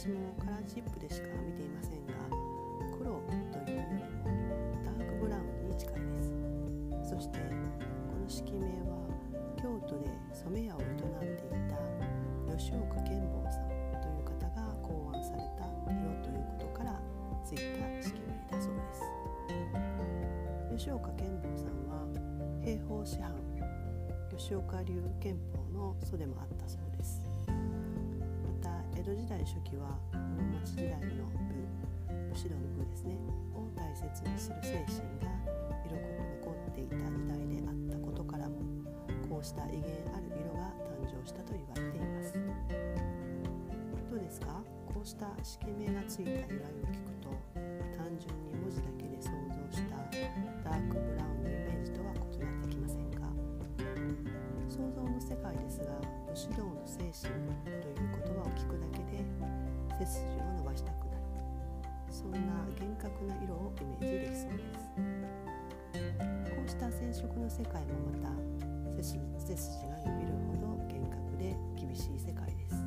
[0.00, 2.14] 私もカラーチップでしか見ていませんが
[2.96, 3.20] 黒
[3.52, 4.40] というよりも
[4.82, 6.32] ダークブラウンに近いです。
[7.04, 7.44] そしてこ
[8.16, 8.96] の式名は
[9.60, 11.04] 京都で染屋を営んで
[11.36, 11.52] い
[12.48, 13.68] た吉岡健坊さん
[14.00, 16.98] という方が考案された色ということから
[17.44, 17.60] ついた
[18.00, 19.04] 式名だそうです。
[20.78, 22.08] 吉岡健坊さんは
[22.64, 23.34] 兵法師範
[24.34, 27.20] 吉岡流憲法の祖でもあったそうです。
[29.00, 31.40] 江戸時代初期は室町時代の部
[32.28, 33.16] 武士道の部ですね
[33.56, 35.32] を大切にする精神が
[35.88, 38.60] 色濃く残っていた時代であったことからも
[39.24, 42.36] こうした威厳ある色が誕生したと言われています。
[44.12, 44.60] どうですか？
[44.84, 47.32] こうした式名がついた由来を聞くと
[47.96, 49.96] 単純に文字だけで想像した
[50.60, 53.32] ダークブラウンのイメージとは異なってきませんか？
[54.68, 55.96] 想像の世界ですが
[56.28, 57.32] 武士道の精神
[57.64, 57.99] という
[58.60, 59.24] 聞くだけで
[59.98, 61.22] 背筋を伸ばしたくなる。
[62.10, 62.38] そんな
[62.78, 64.92] 厳格な色をイメージできそうです。
[66.44, 68.34] こうした染色の世界もまた
[68.96, 72.79] 背筋背筋が伸びるほど厳格で厳しい世界です。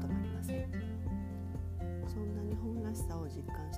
[0.00, 0.66] とまりません。
[2.06, 3.77] そんな日本らしさを実感し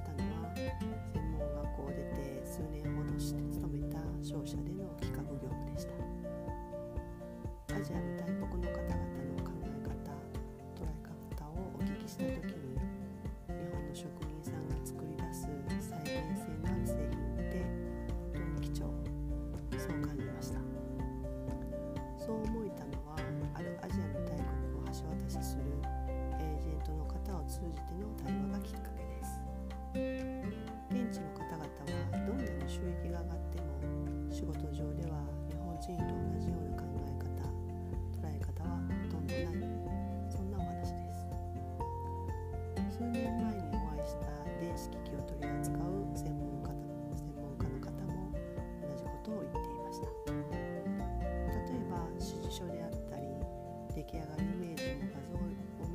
[54.10, 55.46] 出来上がるイメージの画像を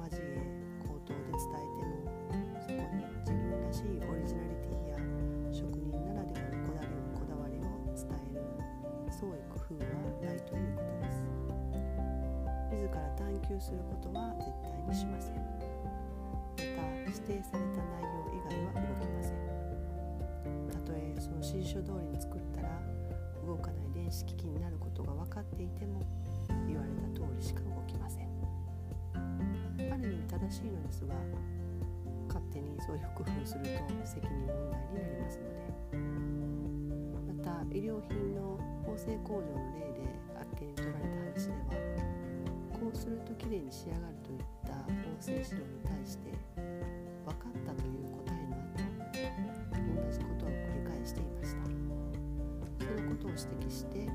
[0.07, 0.39] 交え
[0.79, 1.99] 口頭で伝えても
[2.63, 4.95] そこに自分らしいオリジナリティや
[5.51, 8.47] 職人ならではのこだわりこだわりを伝える
[9.11, 9.91] 創意工夫は
[10.23, 11.27] ないということです。
[12.71, 15.35] 自ら探求することは絶対にしません。
[15.35, 19.43] また指定された内容以外は動きません。
[20.71, 22.79] たとえその指示書通りに作ったら
[23.45, 25.99] 動かない電子機器になることが分かっていても
[26.67, 28.29] 言われた通りしか動きません。
[29.15, 31.13] ある意味正しいのですが
[32.27, 33.69] 勝手にそういう工夫すると
[34.05, 35.55] 責任問題になりますので。
[37.27, 41.57] また医療品の縫製工場の例であっけに取られた話では
[42.73, 46.31] こうするときれいに仕上がるといった縫製指導に対して
[47.25, 49.13] 分かったという答えの後
[50.01, 50.53] 同じことを繰
[50.83, 51.65] り返していました。
[52.85, 54.05] そのことを指摘して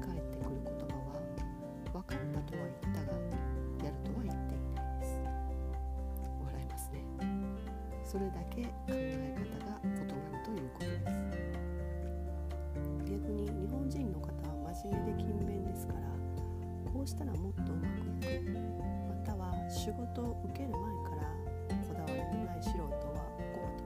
[8.11, 10.03] それだけ考え方が異なる
[10.43, 11.15] ということです
[13.07, 14.27] 逆に日本人の方
[14.67, 16.01] は真面目で勤勉ですから
[16.93, 18.59] こうしたらもっとうまくいく
[19.07, 21.31] または仕事を受ける前から
[21.87, 22.91] こだわりのない素人は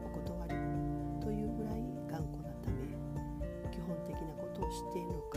[0.09, 0.57] お断り
[1.21, 2.97] というぐらい頑固なため
[3.69, 5.37] 基本的なことを知っているのか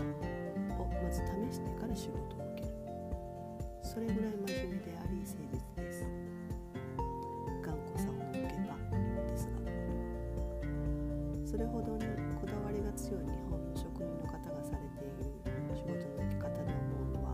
[0.79, 2.71] をまず試してから仕事を受ける
[3.83, 5.76] それぐらい真面目であり誠実。
[11.57, 12.05] それほどに
[12.37, 15.25] こだわりが強い日本の職人の方がされている
[15.73, 17.33] 仕事の受け方で思うのは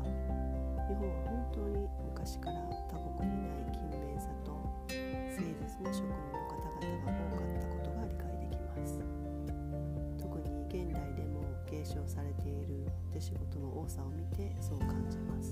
[0.88, 4.56] 日本は本当に昔から他国にない勤勉さと
[4.88, 5.44] 誠実
[5.84, 9.04] な職人の方々が多かったことが理解できます。
[10.16, 15.52] 特に現代でも継承されている手仕事の多さを見てそう感じます。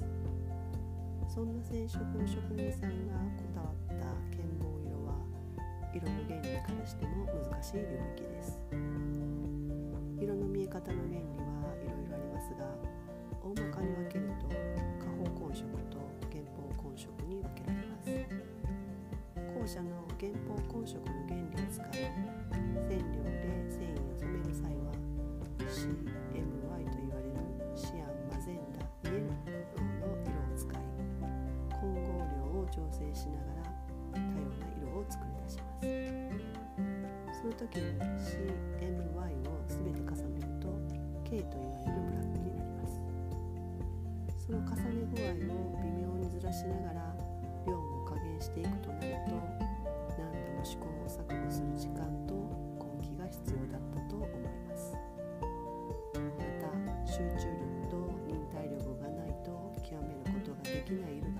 [1.27, 3.19] そんな染色の職人さんが
[6.01, 7.85] 色の原理からしても難しい領
[8.17, 8.57] 域です。
[10.19, 12.65] 色の見え方の原理はいろいろありますが
[13.41, 16.01] 大まかに分けると下方混色と
[16.33, 18.09] 原方混色に分けられます。
[19.53, 22.09] 後者の原方混色の原理を使い
[22.89, 24.97] 染料で繊維を染める際は
[25.69, 27.37] CMY と言われる
[27.75, 30.81] シアンマゼンダイエローの色を使い
[31.79, 33.69] 混合量を調整しながら
[34.13, 34.25] 多様
[34.57, 35.70] な色を作り出します。
[35.81, 35.87] そ
[37.47, 39.17] の時に CMY
[39.49, 40.69] を全て重ねると
[41.25, 43.01] K と言われるブラックになります。
[44.45, 47.15] その重ね具合を微妙にずらしながら
[47.65, 49.33] 量も加減していくとなると
[50.19, 52.35] 何度も試行錯誤する時間と
[52.77, 54.29] 根気が必要だったと思い
[54.69, 54.93] ます。
[56.13, 56.19] ま
[56.61, 56.69] た
[57.07, 59.49] 集中力と忍耐力がないと
[59.81, 61.30] 極めることができない色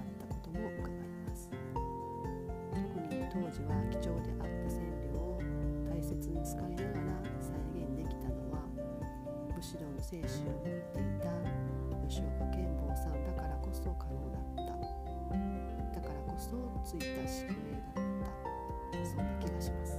[3.32, 5.40] 当時は貴重であった染料を
[5.88, 8.60] 大切に使いながら再現できたのは
[9.56, 11.32] 武士道の精神を持っていた
[12.12, 14.76] 吉岡健坊さんだからこそ可能だった
[15.96, 19.96] だからこそついた宿命だったそんな気がします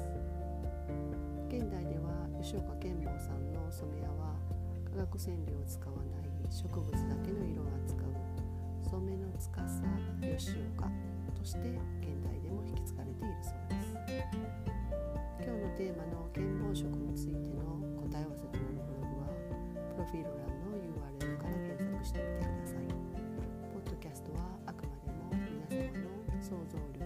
[1.49, 4.37] 現代では吉岡健坊さんの染め屋は
[4.93, 9.49] 化学染料を使わない植物だけの色を扱う染めの司
[10.21, 11.12] 吉岡
[11.43, 11.59] として
[11.99, 13.99] 現代でも引き継がれているそうです。
[15.43, 19.35] 今日のテーマの原本色についての答え合わせとなるブログは
[19.91, 22.87] プロフィール欄の URL から検索してみてください。
[23.75, 27.02] ポッドキャストはあくまでも皆様の想像力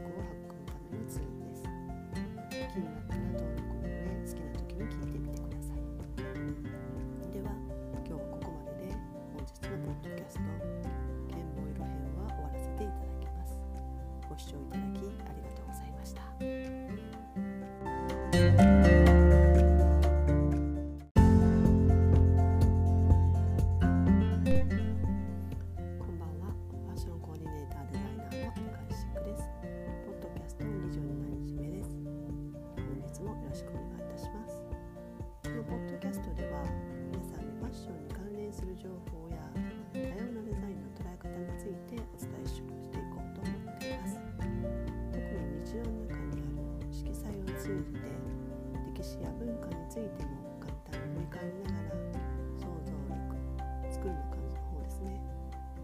[47.66, 48.06] 彩を通じて
[48.94, 52.06] 歴史や文化についても簡単に振り返りながら
[52.54, 53.34] 想像力
[53.90, 55.18] 作るの感じの方ですね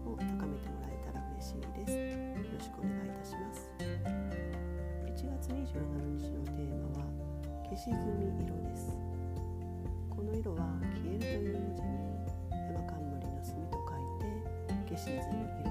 [0.07, 1.91] を高めてもらえたら嬉しいです。
[1.99, 3.67] よろしくお願いいたします。
[3.75, 5.83] 1月27
[6.15, 7.11] 日のテーマは
[7.67, 8.95] 消し炭色です。
[10.09, 11.99] この色は消えるという文字に
[12.63, 15.62] 山冠の墨と書いて消し炭色。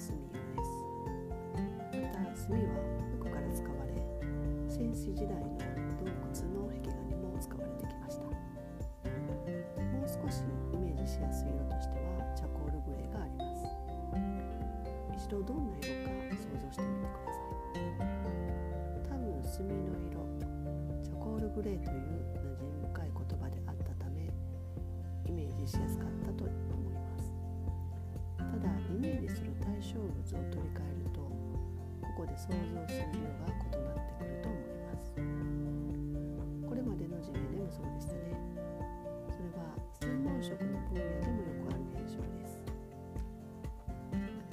[0.00, 2.00] 澄んだ墨色です。
[2.00, 2.72] また墨は
[3.20, 3.92] 服から使われ
[4.66, 5.60] 戦死時代の
[6.00, 8.24] 洞窟の壁画にも使われてきました。
[8.24, 10.40] もう少し
[10.72, 13.68] イメージしやすい色としてはチャコールグレーがあります。
[15.20, 17.84] 一度どんな色か想像してみてください。
[19.04, 20.24] 多分墨の色
[21.04, 22.00] チャコールグレーという
[22.32, 24.32] 馴染み深い言葉であったため
[25.28, 26.09] イメージしやすかった。
[30.30, 32.54] 対象物を取り替えるとここで想像
[32.86, 35.10] する色が異なってくると思います。
[36.62, 38.38] これまでの事例でもそうでしたね。
[39.26, 42.62] それは専門職の分野でもよくある現象です。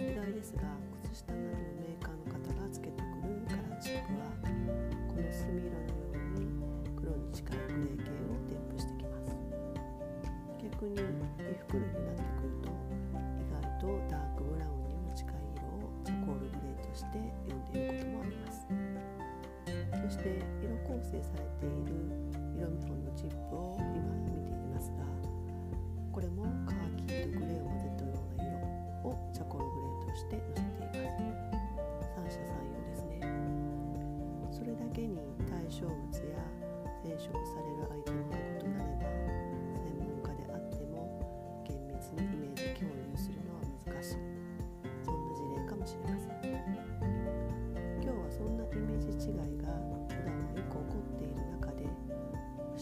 [0.01, 0.65] 意外ですが
[1.13, 6.57] 靴下などのメーカーの方がつけてくるカラーチップはこの墨色のように
[6.97, 9.29] 黒に近いグレー系を添付してきます。
[10.57, 11.85] 逆に衣服類
[21.11, 21.96] 成されている。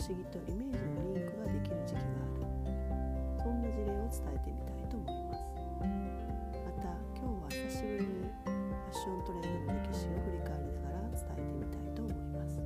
[0.06, 2.70] 思議とイメージのリンクができる時期がある。
[3.42, 5.42] そんな事例を伝えてみたいと思います。
[6.62, 12.62] また今日は久しぶりにファッショントレンドの歴史を振り返りながら伝えてみたいと思います。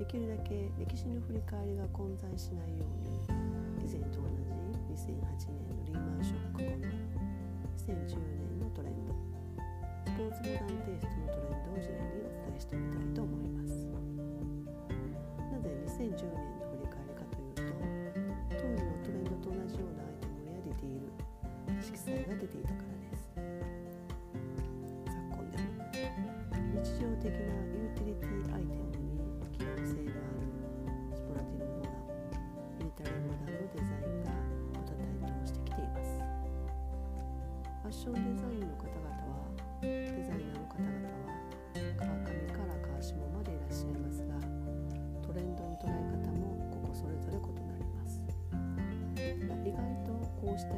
[0.00, 4.48] できるだけ歴史の振り返りが混在しないように以前と同じ
[4.96, 5.20] 2008
[5.52, 6.88] 年のリーマンショック後の
[7.76, 9.12] 2010年のトレンド
[10.08, 14.11] スポーツモダンテイストのトレンドを事前にお伝えしてみたいと思います。
[15.92, 17.60] 2010年の振り返りかというと
[18.48, 23.28] 当時のトレンドと同じようなアイテムやディティール色彩が出ていたからです
[25.04, 25.84] 昨今でも
[26.80, 29.20] 日常的なユーティリティアイテムに
[29.52, 30.48] 機能性のある
[31.12, 32.08] スポラティブモダン
[32.80, 34.32] ミリタリーモダンのデザインが
[34.72, 36.16] また台頭してきています
[37.84, 38.61] ファッションデザイン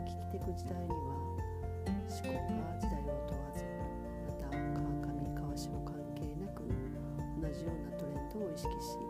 [0.04, 3.64] 危機的時代には思考が時代を問わず
[4.26, 6.62] また川上川下関係なく
[7.40, 9.03] 同じようなトレンドを意識し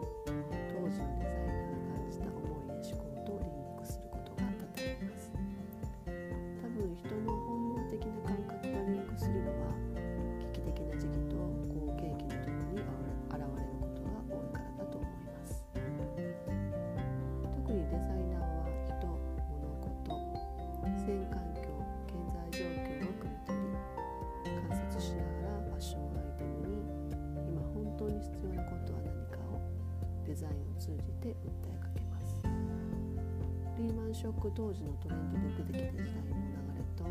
[30.35, 32.43] デザインを通じて訴えかけます。
[33.79, 35.39] リーマンショック当時のトレンド
[35.71, 37.07] で出てきた時代の流れと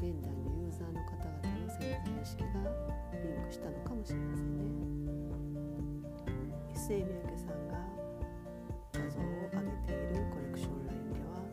[0.00, 2.64] 現代のユーザーの方々の潜在意識が
[3.12, 4.72] リンクしたのかもしれませんね。
[6.72, 7.76] 一世三宅さんが
[8.88, 11.44] 画像を上げているコレクションラインでは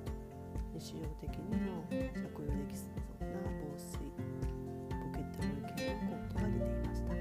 [0.72, 2.00] 日常的にも着
[2.48, 2.88] 用できそ
[3.19, 7.12] うな防水ポケットル系のコートが出ていました。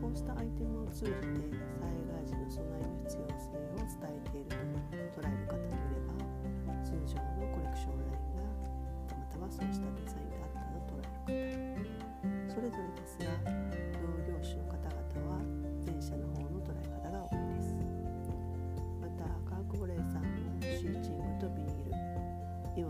[0.00, 1.83] こうしたアイテムを通じて
[2.24, 4.56] 災害時の備えの必要性を伝えていると
[5.20, 6.16] 捉える方もいれば
[6.80, 8.48] 通常のコレクションラインが
[9.08, 15.44] たまたまそうしたデザインであったと捉える方それぞれですが同業種の方々は
[15.84, 17.76] 前者の方の捉え方が多いです
[19.00, 22.88] またカークボレーさんもシーチングとビニール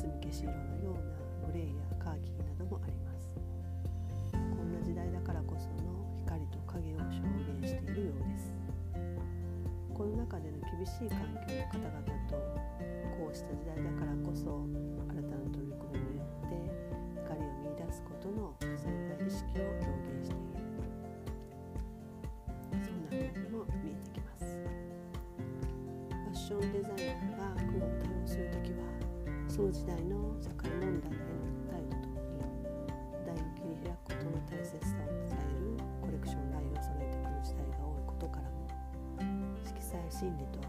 [0.00, 1.12] 墨消し色のような
[1.44, 3.36] グレーやカーキなどもあります。
[4.32, 5.92] こんな時代だからこその
[6.24, 8.56] 光と影を表現しているようです。
[9.92, 12.00] この中での厳しい環境の方々
[12.32, 12.40] と
[13.12, 14.64] こうした時代だからこそ
[15.12, 16.56] 新たな取り組みによって
[17.20, 19.84] 光を見出すことの潜在意識を表
[20.16, 20.72] 現している。
[22.72, 24.48] そんな風にも見えてきます。
[26.08, 27.29] ファッションデザイナ
[29.60, 31.28] その時代の社会問題への
[31.60, 32.64] 訴えとともに
[33.12, 38.64] 時代を切り開くことの大切さを伝えるコレクションラインを揃えてくる時代が多いことからも
[39.60, 40.59] 色彩心理と